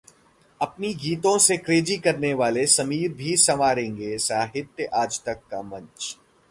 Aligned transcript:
अपने 0.61 0.93
गीतों 0.93 1.37
से 1.37 1.57
क्रेजी 1.57 1.97
करने 1.97 2.33
वाले 2.33 2.65
समीर 2.67 3.13
भी 3.13 3.35
संवारेंगे 3.37 4.17
साहित्य 4.19 4.89
आजतक 4.93 5.41
का 5.51 5.61
मंच 5.61 6.15